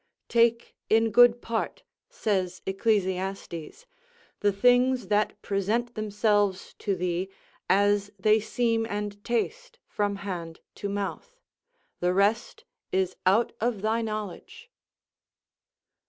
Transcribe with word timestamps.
"Take 0.29 0.75
in 0.89 1.11
good 1.11 1.43
part," 1.43 1.83
says 2.09 2.63
Ecclesiastes, 2.65 3.85
"the 4.39 4.51
things 4.51 5.07
that 5.09 5.39
present 5.43 5.93
themselves 5.93 6.73
to 6.79 6.95
thee, 6.95 7.29
as 7.69 8.09
they 8.17 8.39
seem 8.39 8.87
and 8.87 9.23
taste 9.23 9.77
from 9.85 10.15
hand 10.25 10.59
to 10.73 10.89
mouth; 10.89 11.37
the 11.99 12.15
rest 12.15 12.65
is 12.91 13.15
out 13.27 13.51
of 13.61 13.83
thy 13.83 14.01
knowledge." 14.01 14.71